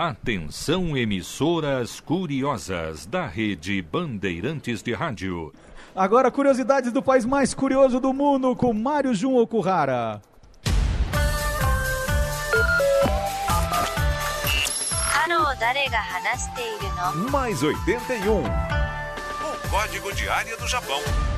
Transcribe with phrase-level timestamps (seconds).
[0.00, 5.52] Atenção emissoras curiosas da rede Bandeirantes de Rádio.
[5.94, 10.22] Agora curiosidades do país mais curioso do mundo com Mário Jun Okuhara.
[17.30, 18.42] Mais 81.
[18.42, 21.29] O código de área do Japão.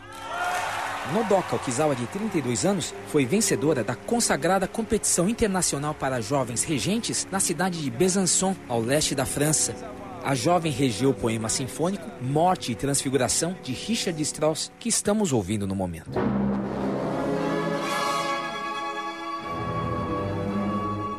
[1.14, 7.42] Nodoka Okizawa, de 32 anos, foi vencedora da consagrada competição internacional para jovens regentes na
[7.42, 9.76] cidade de Besançon, ao leste da França.
[10.24, 15.68] A jovem regeu o poema sinfônico Morte e Transfiguração de Richard Strauss, que estamos ouvindo
[15.68, 16.12] no momento.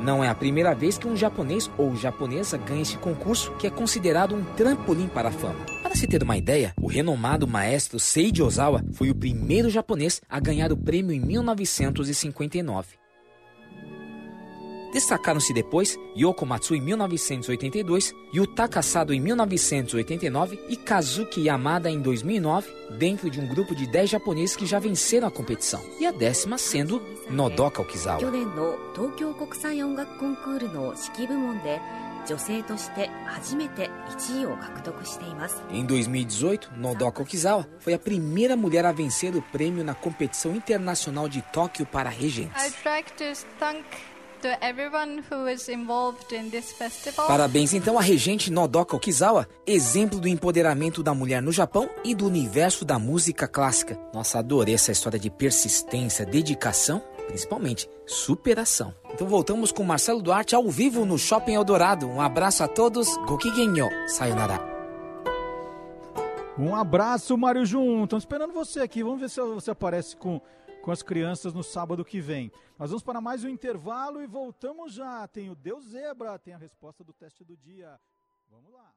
[0.06, 3.70] Não é a primeira vez que um japonês ou japonesa ganha esse concurso, que é
[3.70, 5.66] considerado um trampolim para a fama.
[5.82, 10.38] Para se ter uma ideia, o renomado maestro Seiji Ozawa foi o primeiro japonês a
[10.38, 13.05] ganhar o prêmio em 1959.
[14.95, 22.67] Destacaram-se depois Yoko Matsu em 1982, Yutaka Sado em 1989 e Kazuki Yamada em 2009,
[22.97, 25.81] dentro de um grupo de 10 japoneses que já venceram a competição.
[25.99, 28.31] E a décima sendo Nodoka 去 Okizawa.
[28.31, 31.79] 年の東京国際音楽コンクールの指揮部門で
[32.27, 41.29] 女性として初めて1位を獲得しています Em 2018, Nodoka Okizawa foi a primeira mulher a vencer o prêmio na competição internacional
[41.29, 42.61] de Tóquio para regentes.
[42.61, 43.85] I'd like to thank
[44.42, 47.26] to everyone who is involved in this festival.
[47.26, 52.26] Parabéns então à regente Nodoka Okizawa, exemplo do empoderamento da mulher no Japão e do
[52.26, 53.98] universo da música clássica.
[54.12, 58.94] Nossa, adorei essa história de persistência, dedicação, principalmente superação.
[59.12, 62.06] Então voltamos com Marcelo Duarte ao vivo no Shopping Eldorado.
[62.06, 64.76] Um abraço a todos, Gokigenyo, sayonara.
[66.58, 68.04] Um abraço, Mário Jun.
[68.04, 69.02] Estamos esperando você aqui.
[69.02, 70.40] Vamos ver se você aparece com,
[70.86, 72.52] com as crianças no sábado que vem.
[72.78, 75.26] Nós vamos para mais um intervalo e voltamos já.
[75.26, 78.00] Tem o Deus Zebra, tem a resposta do teste do dia.
[78.48, 78.94] Vamos lá.